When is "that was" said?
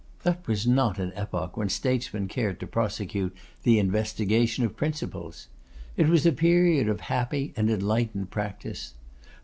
0.23-0.65